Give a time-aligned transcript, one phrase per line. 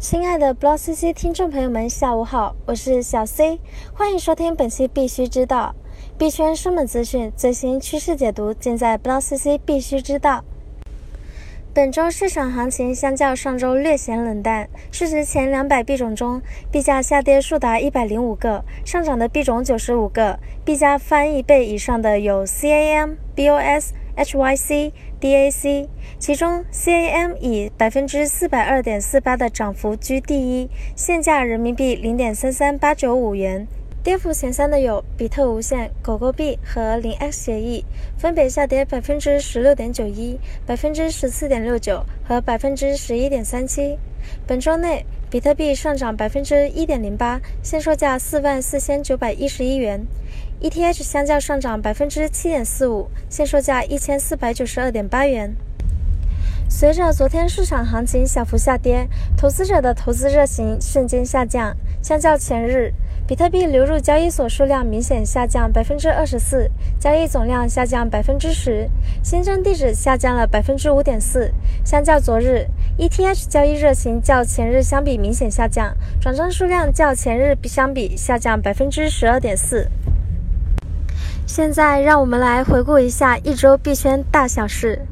[0.00, 3.60] 亲爱的 Block CC 听众朋友们，下午好，我是小 C，
[3.92, 5.74] 欢迎收听本期必须知道
[6.16, 10.42] 币圈热门资讯、最新趋势解读，尽在 Block CC 必须知道。
[11.74, 16.40] 本周市场行情相较上周略显冷淡，市值前两百币种中，
[16.72, 23.92] 币价下跌数达一百零五个，上涨的币种九十五个，币价翻一倍以上的有 CAM、BOS。
[24.16, 25.88] HYC、DAC，
[26.18, 33.66] 其中 CAM 以百分之四百二点四八的涨幅居第一，现价人民币零点三三八九五元。
[34.02, 37.84] 跌幅前三的有比特无限、狗狗币和零 X 协议，
[38.16, 43.98] 分别下跌百分之十六点九一、百分之十四点六九和百分之十一点三七。
[44.46, 50.06] 本周内，比特币上涨百分之一点零八，现售价四万四千九百一十一元。
[50.62, 55.56] ETH 相较上涨百分之七点四五，现售价一千四百九十二点八元。
[56.68, 61.74] 随着昨天市场行情小幅下跌，投资者的投资热情瞬间下降。
[62.02, 62.92] 相较前日，
[63.26, 68.86] 比特币流入交易所数量明显下降百分之二十四，交易总量下降百分之十，
[69.22, 71.50] 新增地址下降了百分之五点四。
[71.82, 72.66] 相较昨日
[72.98, 79.88] ，ETH 交易热情较前日相比明显下降，转账数量较前日比相比下降百分之十二点四。
[81.50, 85.04] 现在让我们来回顾一下一周币圈大小事。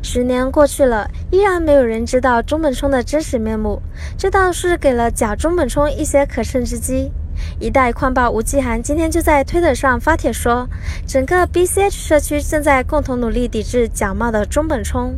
[0.00, 3.82] 十年过去了，依然没有人知道中本聪的真实面目，
[4.16, 7.10] 这倒是给了假中本聪一些可乘之机。
[7.58, 10.68] 一代矿霸吴继涵今天就在推特上发帖说，
[11.04, 15.16] 整个 BCH 社区正在共同努力抵制假冒的中本聪。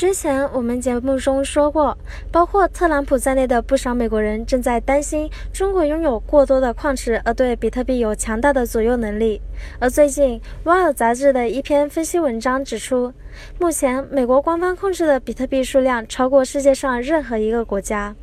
[0.00, 1.94] 之前我们节目中说过，
[2.32, 9.38] 包括特朗普在内的不少美国人正在担心中国拥有过多的矿池，而对比特币有强大的左右能力。
[9.78, 13.12] 而最近，《瓦尔》杂志的一篇分析文章指出，
[13.58, 18.16] 目前美国官方控制的比特币数量超过世界上任何一个国家。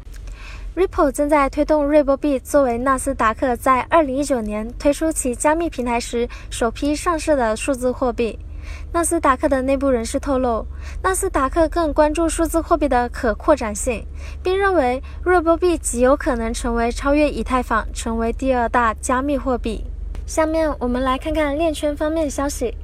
[0.75, 8.39] Ripple 正在推动瑞波币作为纳斯达克在2019年推出其加密平台时首批上市的数字货币。
[8.91, 10.65] 纳斯达克的内部人士透露，
[11.03, 14.05] 纳斯达克更关注数字货币的可扩展性，
[14.41, 19.85] 并认为瑞波币极有可能成为超越以太坊，成为第二大加密货币。
[20.25, 22.75] 下面我们来看看链圈方面消息。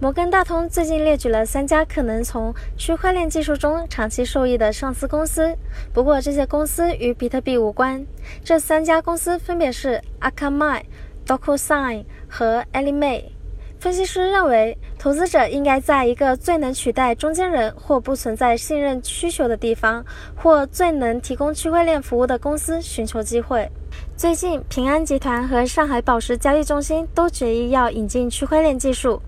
[0.00, 5.54] 摩根大通最近列举了三家可能从区块链技术中长期受益的上市公司，
[5.92, 8.06] 不过这些公司与比特币无关。
[8.42, 10.82] 这三家公司分别是 Akamai、
[11.26, 13.35] DocuSign 和 Anime。
[13.78, 20.04] 分析师认为，投资者应该在一个最能取代中间人或不存在信任需求的地方，
[20.34, 23.70] 或最能提供区块链服务的公司寻求机会。
[24.16, 29.20] 最近，平安集团和上海宝石交易中心都决议要引进区块链技术。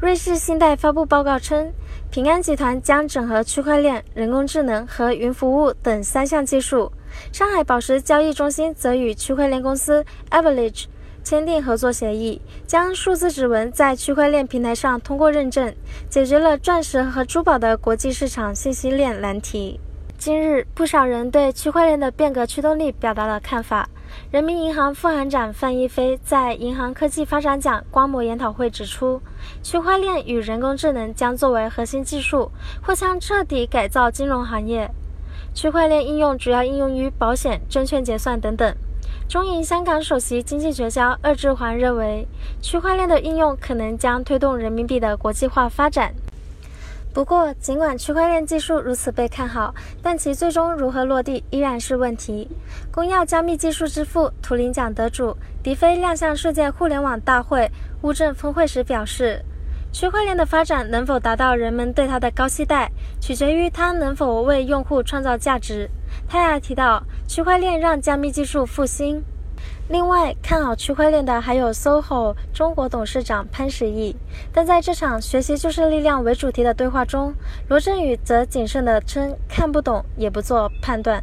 [0.00, 1.72] 瑞士信贷发布报告称，
[2.10, 6.90] 平安集团将整合区块链、人工智能和云服务等三项技术。
[7.32, 10.86] 上海宝石交易中心则与区块链公司 Avalanche。
[11.24, 15.74] 签订合作协议，将数字指纹在区块链平台上通过认证，
[16.10, 19.80] 解决了钻石和珠宝的国际市场信息链难题。
[20.18, 23.88] 今日，不少人对区块链的变革驱动力表达了看法。
[24.30, 29.20] 人民银行副行长范一飞在银行科技发展奖观摩研讨会指出，
[29.62, 32.50] 区块链与人工智能将作为核心技术，
[32.82, 34.90] 或将彻底改造金融行业。
[35.54, 38.74] 区块链应用主要应用于保险、证券结算等等。
[39.28, 42.26] 中银香港首席经济学家鄂志环认为，
[42.60, 46.14] 区块链的应用可能将推动人民币的国际化发展。
[47.12, 52.48] 不过，尽管区块链技术如此被看好，但其最终如何落地依然是问题。
[52.92, 57.68] 公钥加密技术之父、图灵奖得主迪飞亮相世界互联网大会
[58.02, 59.44] 乌镇峰会时表示。
[59.94, 62.90] 区块链的发展能否达到人们对它的高期待，
[63.20, 65.88] 取决于它能否为用户创造价值。
[66.28, 69.22] 他还提到，区块链让加密技术复兴。
[69.88, 74.16] 另外，看好区块链的还有 SOHO 中国董事长潘石屹。
[74.52, 77.32] 但在这场“学习就是力量”为主题的对话中，
[77.68, 81.22] 罗振宇则谨慎地称看不懂，也不做判断。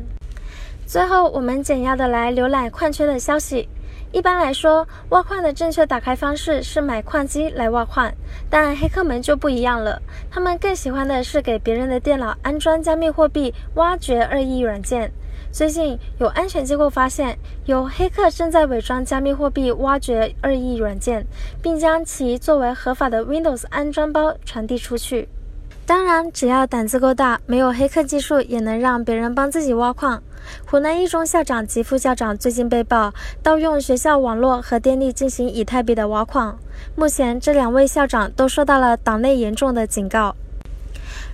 [0.85, 3.67] 最后，我们简要的来浏览矿圈的消息。
[4.11, 8.11] 一般来说，挖矿的正确打开方式是买矿机来挖矿，
[8.49, 15.09] 但黑客们就不一样了，他们更喜欢的是给别人的电脑安装加密货币挖掘恶意软件。
[15.49, 21.25] 最近有安全机构发现，有黑客正在伪装加密货币挖掘恶意软件，
[21.61, 25.29] 并将其作为合法的 Windows 安装包传递出去。
[25.85, 30.21] 当然，只要胆子够大，没有黑客技术也能让别人帮自己挖矿。
[30.65, 33.13] 湖南一中校长及副校长最近被曝
[33.43, 36.57] 盗用学校网络和电力进行以太币的挖矿，
[36.95, 40.35] 目前这两位校长都受到了党内严重的警告。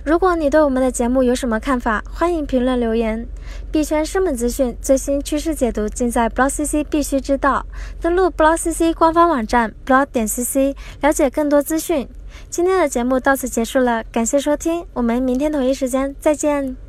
[0.04, 3.26] 如果你对我们的节目有什么看法，欢迎评论留言。
[3.70, 7.64] 币圈热门资讯、最新趋势解读，尽在 BlockCC 必须知道。
[8.00, 12.08] 登录 BlockCC 官方网站 block 点 cc，了解更多资讯。
[12.50, 16.87] 今天的节目到此结束了，感谢收听，我们明天同一时间再见。